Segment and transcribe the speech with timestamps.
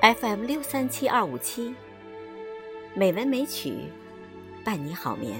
[0.00, 1.74] FM 六三七二五七，
[2.94, 3.90] 美文美曲，
[4.64, 5.36] 伴你好眠。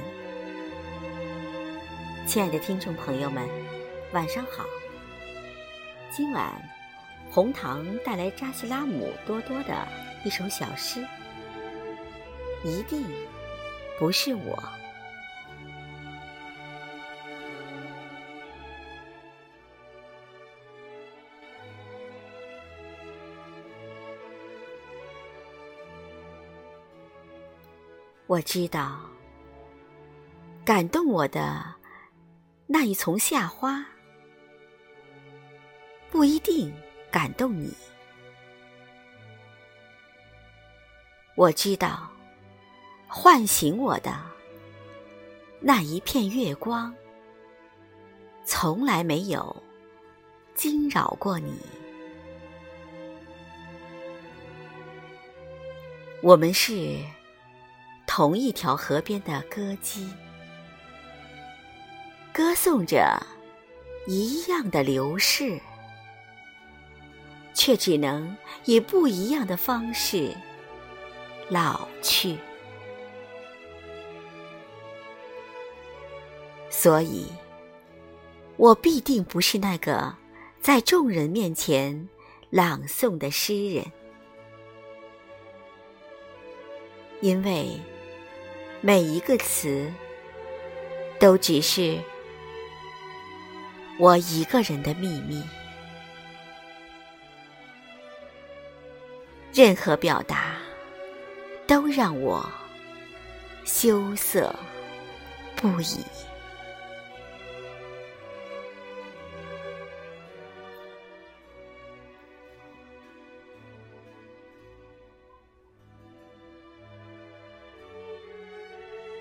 [2.26, 3.48] 亲爱的听众朋友们，
[4.12, 4.64] 晚上好。
[6.10, 6.60] 今晚，
[7.30, 9.86] 红糖带来扎西拉姆多多的
[10.24, 11.06] 一首小诗，
[12.64, 13.04] 一定
[13.96, 14.60] 不是我。
[28.28, 29.00] 我知道，
[30.62, 31.64] 感动我的
[32.66, 33.82] 那一丛夏花，
[36.10, 36.70] 不一定
[37.10, 37.74] 感动你。
[41.36, 42.06] 我知道，
[43.06, 44.14] 唤醒我的
[45.58, 46.94] 那一片月光，
[48.44, 49.56] 从来没有
[50.54, 51.58] 惊扰过你。
[56.20, 57.02] 我们是。
[58.18, 60.10] 同一条河边的歌姬，
[62.32, 63.16] 歌颂着
[64.08, 65.56] 一样的流逝，
[67.54, 70.34] 却只能以不一样的方式
[71.48, 72.36] 老去。
[76.70, 77.24] 所以，
[78.56, 80.12] 我必定不是那个
[80.60, 82.08] 在众人面前
[82.50, 83.84] 朗诵的诗人，
[87.20, 87.80] 因为。
[88.80, 89.92] 每一个词，
[91.18, 91.98] 都只是
[93.98, 95.42] 我一个人的秘密。
[99.52, 100.56] 任何表达，
[101.66, 102.48] 都让我
[103.64, 104.54] 羞涩
[105.56, 106.04] 不已。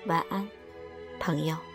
[0.06, 0.48] 晚安，
[1.18, 1.67] 朋友。